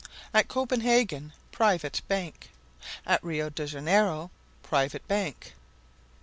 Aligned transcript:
At 0.33 0.47
Copenhagen, 0.47 1.31
Private 1.51 2.01
Bank. 2.07 2.49
At 3.05 3.23
Rio 3.23 3.51
de 3.51 3.67
Janeiro, 3.67 4.31
Private 4.63 5.07
Bank. 5.07 5.53